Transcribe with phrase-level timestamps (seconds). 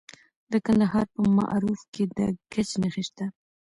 [0.51, 2.19] د کندهار په معروف کې د
[2.51, 3.25] ګچ نښې شته.